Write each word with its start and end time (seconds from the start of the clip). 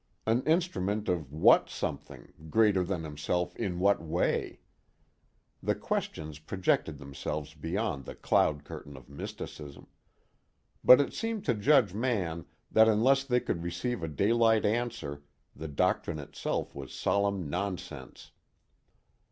An 0.25 0.41
instrument 0.45 1.07
of 1.09 1.31
what 1.31 1.69
something, 1.69 2.33
greater 2.49 2.83
than 2.83 3.03
himself 3.03 3.55
in 3.55 3.77
what 3.77 4.01
way? 4.01 4.61
The 5.61 5.75
questions 5.75 6.39
projected 6.39 6.97
themselves 6.97 7.53
beyond 7.53 8.05
the 8.05 8.15
cloud 8.15 8.63
curtain 8.63 8.97
of 8.97 9.09
mysticism. 9.09 9.85
But 10.83 10.99
it 11.01 11.13
seemed 11.13 11.45
to 11.45 11.53
Judge 11.53 11.93
Mann 11.93 12.45
that 12.71 12.87
unless 12.87 13.23
they 13.23 13.41
could 13.41 13.61
receive 13.61 14.01
a 14.01 14.07
daylight 14.07 14.65
answer, 14.65 15.21
the 15.55 15.67
doctrine 15.67 16.17
itself 16.17 16.73
was 16.73 16.91
solemn 16.91 17.47
nonsense. 17.47 18.31